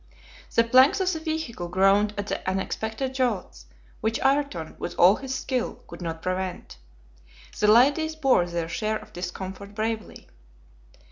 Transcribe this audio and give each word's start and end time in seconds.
The 0.55 0.63
planks 0.63 0.99
of 0.99 1.13
the 1.13 1.19
vehicle 1.19 1.67
groaned 1.67 2.15
at 2.17 2.25
the 2.25 2.49
unexpected 2.49 3.13
jolts, 3.13 3.67
which 3.99 4.19
Ayrton 4.25 4.75
with 4.79 4.95
all 4.97 5.17
his 5.17 5.35
skill 5.35 5.83
could 5.85 6.01
not 6.01 6.23
prevent. 6.23 6.79
The 7.59 7.67
ladies 7.67 8.15
bore 8.15 8.47
their 8.47 8.67
share 8.67 8.97
of 8.97 9.13
discomfort 9.13 9.75
bravely. 9.75 10.27